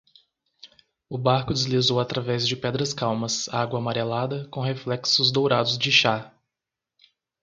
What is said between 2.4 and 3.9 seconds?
de pedras calmas, água